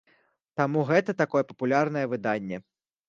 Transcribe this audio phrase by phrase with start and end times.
[0.61, 2.57] Таму гэта такое папулярнае выданне.